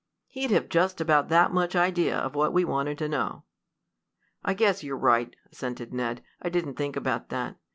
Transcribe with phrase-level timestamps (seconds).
[0.25, 3.43] He'd have just about that much idea of what we wanted to know."
[4.43, 6.23] "I guess you're right," assented Ned.
[6.41, 7.57] "I didn't think about that.